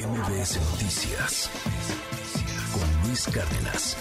MBS 0.00 0.58
Noticias 0.72 1.50
con 2.72 3.06
Luis 3.06 3.26
Cárdenas. 3.26 3.96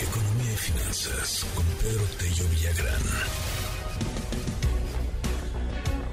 Economía 0.00 0.52
y 0.52 0.56
finanzas 0.56 1.46
con 1.54 1.64
Pedro 1.80 2.04
Tello 2.18 2.44
Villagrán. 2.50 3.02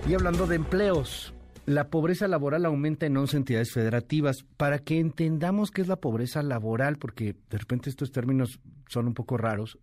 Y 0.08 0.14
hablando 0.14 0.48
de 0.48 0.56
empleos, 0.56 1.34
la 1.66 1.90
pobreza 1.90 2.30
laboral 2.30 2.66
aumenta 2.66 3.06
en 3.06 3.18
11 3.18 3.38
entidades 3.38 3.74
federativas. 3.74 4.46
Para 4.56 4.80
que 4.80 4.98
entendamos 4.98 5.72
qué 5.72 5.82
es 5.82 5.90
la 5.90 5.98
pobreza 5.98 6.42
laboral, 6.42 7.00
porque 7.00 7.36
de 7.50 7.58
repente 7.58 7.90
estos 7.90 8.14
términos 8.14 8.62
son 8.88 9.08
un 9.08 9.14
poco 9.14 9.36
raros, 9.36 9.78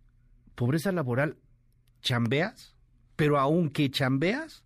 pobreza 0.55 0.91
laboral, 0.91 1.37
chambeas, 2.01 2.75
pero 3.15 3.37
aunque 3.37 3.91
chambeas, 3.91 4.63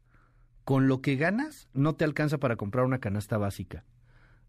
con 0.64 0.88
lo 0.88 1.02
que 1.02 1.16
ganas 1.16 1.70
no 1.74 1.96
te 1.96 2.06
alcanza 2.06 2.38
para 2.40 2.56
comprar 2.56 2.86
una 2.86 3.00
canasta 3.00 3.38
básica. 3.38 3.84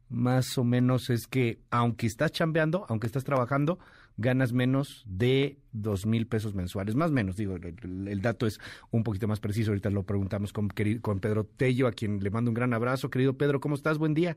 Más 0.08 0.58
o 0.58 0.64
menos 0.64 1.10
es 1.10 1.26
que 1.26 1.58
aunque 1.70 2.06
estás 2.06 2.30
chambeando, 2.30 2.84
aunque 2.88 3.06
estás 3.06 3.24
trabajando, 3.24 3.78
ganas 4.16 4.52
menos 4.52 5.04
de 5.08 5.56
dos 5.72 6.06
mil 6.06 6.26
pesos 6.26 6.54
mensuales. 6.54 6.94
Más 6.94 7.10
o 7.10 7.14
menos, 7.14 7.36
digo, 7.36 7.56
el, 7.56 8.20
dato 8.20 8.46
es 8.46 8.60
un 8.90 9.02
poquito 9.02 9.26
más 9.26 9.40
preciso. 9.40 9.70
Ahorita 9.70 9.90
lo 9.90 10.04
preguntamos 10.04 10.52
con, 10.52 10.68
con 11.00 11.20
Pedro 11.20 11.44
Tello, 11.44 11.86
a 11.86 11.92
quien 11.92 12.20
le 12.20 12.30
mando 12.30 12.50
un 12.50 12.54
gran 12.54 12.74
abrazo. 12.74 13.10
Querido 13.10 13.36
Pedro, 13.36 13.60
¿cómo 13.60 13.74
estás? 13.74 13.98
Buen 13.98 14.14
día. 14.14 14.36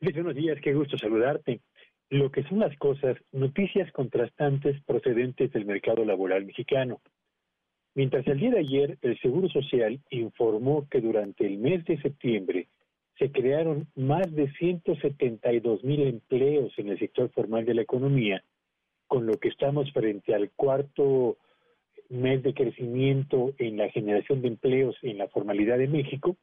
Buenos 0.00 0.34
días, 0.34 0.58
qué 0.62 0.74
gusto 0.74 0.98
saludarte. 0.98 1.60
Lo 2.10 2.30
que 2.30 2.42
son 2.44 2.58
las 2.58 2.76
cosas, 2.76 3.16
noticias 3.32 3.90
contrastantes 3.92 4.80
procedentes 4.84 5.50
del 5.52 5.64
mercado 5.64 6.04
laboral 6.04 6.44
mexicano. 6.44 7.00
Mientras 7.94 8.26
el 8.26 8.40
día 8.40 8.50
de 8.50 8.58
ayer 8.58 8.98
el 9.02 9.18
Seguro 9.20 9.48
Social 9.48 10.00
informó 10.10 10.88
que 10.88 11.00
durante 11.00 11.46
el 11.46 11.58
mes 11.58 11.84
de 11.84 12.00
septiembre 12.00 12.66
se 13.18 13.30
crearon 13.30 13.86
más 13.94 14.32
de 14.34 14.50
172 14.52 15.84
mil 15.84 16.00
empleos 16.02 16.72
en 16.76 16.88
el 16.88 16.98
sector 16.98 17.30
formal 17.30 17.64
de 17.64 17.74
la 17.74 17.82
economía, 17.82 18.42
con 19.06 19.26
lo 19.26 19.34
que 19.34 19.48
estamos 19.48 19.92
frente 19.92 20.34
al 20.34 20.50
cuarto 20.50 21.36
mes 22.08 22.42
de 22.42 22.52
crecimiento 22.52 23.54
en 23.58 23.76
la 23.76 23.88
generación 23.90 24.42
de 24.42 24.48
empleos 24.48 24.96
en 25.02 25.18
la 25.18 25.28
formalidad 25.28 25.78
de 25.78 25.86
México, 25.86 26.36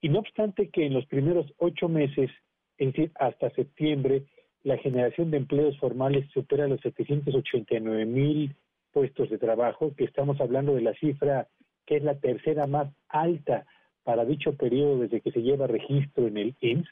y 0.00 0.08
no 0.08 0.20
obstante 0.20 0.70
que 0.70 0.86
en 0.86 0.94
los 0.94 1.04
primeros 1.06 1.52
ocho 1.58 1.88
meses, 1.88 2.30
es 2.78 2.86
decir, 2.92 3.12
hasta 3.16 3.50
septiembre, 3.50 4.24
la 4.64 4.78
generación 4.78 5.30
de 5.30 5.36
empleos 5.36 5.78
formales 5.78 6.28
supera 6.30 6.66
los 6.66 6.80
789 6.80 8.06
mil 8.06 8.54
puestos 8.92 9.30
de 9.30 9.38
trabajo, 9.38 9.94
que 9.96 10.04
estamos 10.04 10.40
hablando 10.40 10.74
de 10.74 10.82
la 10.82 10.94
cifra 10.94 11.48
que 11.86 11.96
es 11.96 12.02
la 12.02 12.18
tercera 12.18 12.66
más 12.66 12.92
alta 13.08 13.66
para 14.04 14.24
dicho 14.24 14.56
periodo 14.56 14.98
desde 15.00 15.20
que 15.20 15.32
se 15.32 15.42
lleva 15.42 15.66
registro 15.66 16.26
en 16.26 16.36
el 16.36 16.56
IMSS, 16.60 16.88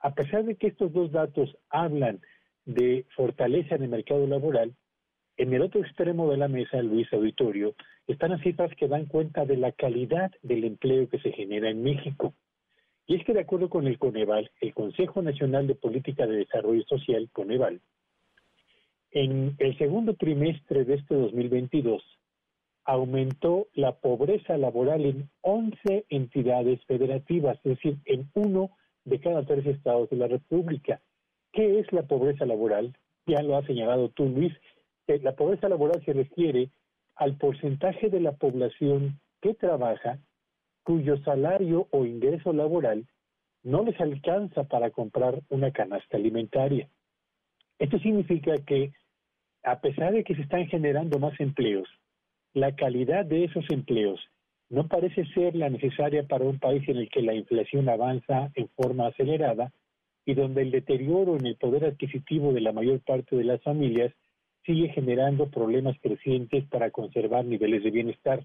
a 0.00 0.14
pesar 0.14 0.44
de 0.44 0.56
que 0.56 0.68
estos 0.68 0.92
dos 0.92 1.10
datos 1.10 1.56
hablan 1.70 2.20
de 2.64 3.06
fortaleza 3.16 3.74
en 3.74 3.84
el 3.84 3.88
mercado 3.88 4.26
laboral, 4.26 4.74
en 5.36 5.52
el 5.54 5.62
otro 5.62 5.80
extremo 5.80 6.30
de 6.30 6.36
la 6.36 6.48
mesa, 6.48 6.82
Luis 6.82 7.12
Auditorio, 7.12 7.74
están 8.06 8.30
las 8.30 8.42
cifras 8.42 8.74
que 8.76 8.88
dan 8.88 9.06
cuenta 9.06 9.44
de 9.44 9.56
la 9.56 9.72
calidad 9.72 10.32
del 10.42 10.64
empleo 10.64 11.08
que 11.08 11.20
se 11.20 11.32
genera 11.32 11.70
en 11.70 11.82
México. 11.82 12.34
Y 13.06 13.16
es 13.16 13.24
que 13.24 13.32
de 13.32 13.40
acuerdo 13.40 13.70
con 13.70 13.86
el 13.86 13.98
Coneval, 13.98 14.50
el 14.60 14.74
Consejo 14.74 15.22
Nacional 15.22 15.66
de 15.66 15.74
Política 15.74 16.26
de 16.26 16.38
Desarrollo 16.38 16.82
Social, 16.84 17.30
Coneval, 17.32 17.80
en 19.10 19.54
el 19.58 19.76
segundo 19.78 20.14
trimestre 20.14 20.84
de 20.84 20.94
este 20.94 21.14
2022 21.14 22.02
aumentó 22.84 23.66
la 23.74 23.92
pobreza 23.92 24.56
laboral 24.56 25.04
en 25.04 25.28
11 25.42 26.06
entidades 26.08 26.82
federativas, 26.86 27.58
es 27.58 27.76
decir, 27.76 27.98
en 28.06 28.30
uno 28.34 28.70
de 29.04 29.20
cada 29.20 29.44
tres 29.44 29.66
estados 29.66 30.08
de 30.08 30.16
la 30.16 30.26
República. 30.26 31.02
¿Qué 31.52 31.80
es 31.80 31.92
la 31.92 32.04
pobreza 32.04 32.46
laboral? 32.46 32.96
Ya 33.26 33.42
lo 33.42 33.56
ha 33.56 33.66
señalado 33.66 34.08
tú, 34.08 34.24
Luis. 34.24 34.54
Eh, 35.06 35.20
la 35.22 35.36
pobreza 35.36 35.68
laboral 35.68 36.02
se 36.04 36.14
refiere 36.14 36.70
al 37.14 37.36
porcentaje 37.36 38.08
de 38.08 38.20
la 38.20 38.32
población 38.32 39.20
que 39.42 39.52
trabaja 39.52 40.18
cuyo 40.82 41.18
salario 41.24 41.88
o 41.90 42.06
ingreso 42.06 42.54
laboral 42.54 43.06
no 43.62 43.82
les 43.82 44.00
alcanza 44.00 44.64
para 44.64 44.90
comprar 44.90 45.42
una 45.50 45.72
canasta 45.72 46.16
alimentaria. 46.16 46.88
Esto 47.78 47.98
significa 47.98 48.54
que, 48.66 48.92
a 49.62 49.80
pesar 49.80 50.12
de 50.12 50.24
que 50.24 50.34
se 50.34 50.42
están 50.42 50.66
generando 50.66 51.18
más 51.18 51.38
empleos, 51.40 51.88
la 52.54 52.74
calidad 52.74 53.24
de 53.24 53.44
esos 53.44 53.64
empleos 53.70 54.20
no 54.70 54.88
parece 54.88 55.24
ser 55.34 55.54
la 55.54 55.70
necesaria 55.70 56.24
para 56.24 56.44
un 56.44 56.58
país 56.58 56.86
en 56.88 56.98
el 56.98 57.08
que 57.08 57.22
la 57.22 57.34
inflación 57.34 57.88
avanza 57.88 58.50
en 58.54 58.68
forma 58.68 59.06
acelerada 59.06 59.72
y 60.26 60.34
donde 60.34 60.62
el 60.62 60.70
deterioro 60.70 61.36
en 61.36 61.46
el 61.46 61.56
poder 61.56 61.86
adquisitivo 61.86 62.52
de 62.52 62.60
la 62.60 62.72
mayor 62.72 63.00
parte 63.00 63.34
de 63.34 63.44
las 63.44 63.62
familias 63.62 64.12
sigue 64.66 64.90
generando 64.90 65.48
problemas 65.48 65.96
crecientes 66.02 66.66
para 66.66 66.90
conservar 66.90 67.46
niveles 67.46 67.82
de 67.82 67.90
bienestar. 67.90 68.44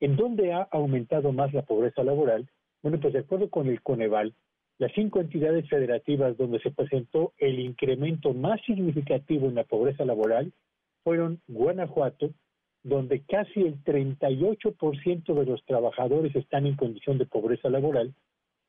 ¿En 0.00 0.16
dónde 0.16 0.52
ha 0.52 0.68
aumentado 0.70 1.32
más 1.32 1.54
la 1.54 1.62
pobreza 1.62 2.04
laboral? 2.04 2.50
Bueno, 2.82 3.00
pues 3.00 3.14
de 3.14 3.20
acuerdo 3.20 3.48
con 3.48 3.68
el 3.68 3.80
Coneval, 3.80 4.34
las 4.78 4.92
cinco 4.92 5.20
entidades 5.20 5.68
federativas 5.68 6.36
donde 6.36 6.60
se 6.60 6.70
presentó 6.70 7.32
el 7.38 7.60
incremento 7.60 8.34
más 8.34 8.60
significativo 8.66 9.48
en 9.48 9.54
la 9.54 9.64
pobreza 9.64 10.04
laboral 10.04 10.52
fueron 11.02 11.40
Guanajuato, 11.48 12.30
donde 12.82 13.22
casi 13.22 13.60
el 13.60 13.82
38% 13.84 15.34
de 15.34 15.46
los 15.46 15.64
trabajadores 15.64 16.36
están 16.36 16.66
en 16.66 16.76
condición 16.76 17.16
de 17.16 17.26
pobreza 17.26 17.70
laboral, 17.70 18.14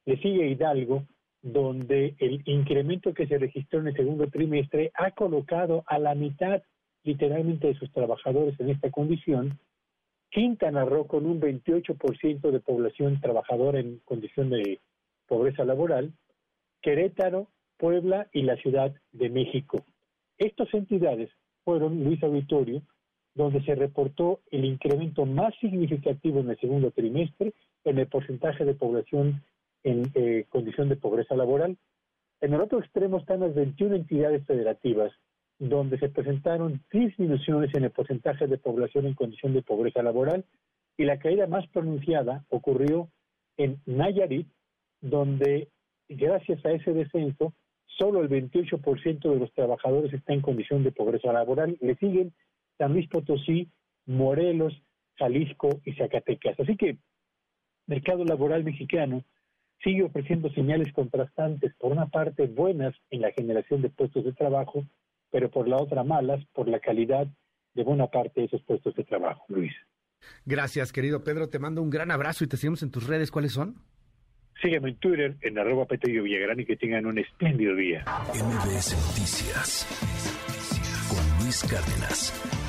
le 0.05 0.17
sigue 0.21 0.47
Hidalgo, 0.47 1.03
donde 1.41 2.15
el 2.19 2.41
incremento 2.45 3.13
que 3.13 3.27
se 3.27 3.37
registró 3.37 3.79
en 3.81 3.87
el 3.87 3.95
segundo 3.95 4.27
trimestre 4.27 4.91
ha 4.95 5.11
colocado 5.11 5.83
a 5.87 5.99
la 5.99 6.15
mitad 6.15 6.63
literalmente 7.03 7.67
de 7.67 7.75
sus 7.75 7.91
trabajadores 7.91 8.59
en 8.59 8.69
esta 8.69 8.89
condición, 8.91 9.59
Quintana 10.29 10.83
Roo 10.85 11.07
con 11.07 11.25
un 11.25 11.39
28% 11.39 12.51
de 12.51 12.59
población 12.59 13.19
trabajadora 13.21 13.79
en 13.79 13.99
condición 14.05 14.49
de 14.49 14.79
pobreza 15.27 15.63
laboral, 15.65 16.13
Querétaro, 16.81 17.47
Puebla 17.77 18.27
y 18.31 18.43
la 18.43 18.55
Ciudad 18.57 18.93
de 19.11 19.29
México. 19.29 19.85
Estas 20.37 20.73
entidades 20.73 21.29
fueron, 21.63 22.03
Luis 22.03 22.21
Auditorio, 22.23 22.81
donde 23.35 23.63
se 23.63 23.75
reportó 23.75 24.39
el 24.49 24.65
incremento 24.65 25.25
más 25.25 25.53
significativo 25.59 26.39
en 26.39 26.49
el 26.49 26.59
segundo 26.59 26.91
trimestre 26.91 27.53
en 27.83 27.99
el 27.99 28.07
porcentaje 28.07 28.65
de 28.65 28.73
población 28.73 29.43
en 29.83 30.03
eh, 30.15 30.45
condición 30.49 30.89
de 30.89 30.95
pobreza 30.95 31.35
laboral. 31.35 31.77
En 32.41 32.53
el 32.53 32.61
otro 32.61 32.79
extremo 32.79 33.17
están 33.17 33.39
las 33.39 33.53
21 33.53 33.95
entidades 33.95 34.45
federativas, 34.45 35.11
donde 35.59 35.97
se 35.99 36.09
presentaron 36.09 36.83
disminuciones 36.91 37.73
en 37.73 37.85
el 37.85 37.91
porcentaje 37.91 38.47
de 38.47 38.57
población 38.57 39.05
en 39.05 39.13
condición 39.13 39.53
de 39.53 39.61
pobreza 39.61 40.01
laboral, 40.01 40.45
y 40.97 41.05
la 41.05 41.19
caída 41.19 41.47
más 41.47 41.67
pronunciada 41.67 42.43
ocurrió 42.49 43.09
en 43.57 43.79
Nayarit, 43.85 44.47
donde 45.01 45.69
gracias 46.09 46.63
a 46.65 46.71
ese 46.71 46.93
descenso, 46.93 47.53
solo 47.85 48.21
el 48.21 48.29
28% 48.29 49.29
de 49.29 49.39
los 49.39 49.53
trabajadores 49.53 50.13
está 50.13 50.33
en 50.33 50.41
condición 50.41 50.83
de 50.83 50.91
pobreza 50.91 51.31
laboral. 51.33 51.77
Le 51.81 51.95
siguen 51.95 52.33
San 52.77 52.93
Luis 52.93 53.07
Potosí, 53.09 53.69
Morelos, 54.05 54.73
Jalisco 55.17 55.81
y 55.83 55.93
Zacatecas. 55.93 56.59
Así 56.59 56.77
que 56.77 56.97
mercado 57.87 58.23
laboral 58.23 58.63
mexicano 58.63 59.23
sigue 59.83 60.03
ofreciendo 60.03 60.49
señales 60.51 60.91
contrastantes, 60.93 61.73
por 61.75 61.91
una 61.91 62.07
parte 62.07 62.47
buenas 62.47 62.95
en 63.09 63.21
la 63.21 63.31
generación 63.31 63.81
de 63.81 63.89
puestos 63.89 64.25
de 64.25 64.33
trabajo, 64.33 64.85
pero 65.31 65.49
por 65.49 65.67
la 65.67 65.77
otra 65.77 66.03
malas 66.03 66.43
por 66.53 66.67
la 66.67 66.79
calidad 66.79 67.27
de 67.73 67.83
buena 67.83 68.07
parte 68.07 68.41
de 68.41 68.47
esos 68.47 68.63
puestos 68.63 68.95
de 68.95 69.03
trabajo. 69.03 69.43
Luis. 69.49 69.73
Gracias, 70.45 70.91
querido 70.91 71.23
Pedro. 71.23 71.49
Te 71.49 71.59
mando 71.59 71.81
un 71.81 71.89
gran 71.89 72.11
abrazo 72.11 72.43
y 72.43 72.47
te 72.47 72.57
seguimos 72.57 72.81
en 72.81 72.91
tus 72.91 73.07
redes. 73.07 73.29
¿Cuáles 73.29 73.53
son? 73.53 73.75
Sígueme 74.61 74.89
en 74.89 74.95
Twitter, 74.95 75.35
en 75.41 75.59
arroba 75.59 75.85
Petello 75.85 76.23
Villagrán 76.23 76.59
y 76.59 76.65
que 76.65 76.75
tengan 76.75 77.05
un 77.05 77.19
espléndido 77.19 77.75
día. 77.75 78.03
MBS 78.33 78.95
Noticias 79.07 79.87
con 81.09 81.43
Luis 81.43 81.63
Cárdenas. 81.63 82.66